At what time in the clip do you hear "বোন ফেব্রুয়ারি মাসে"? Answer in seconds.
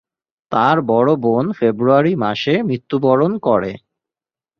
1.15-2.53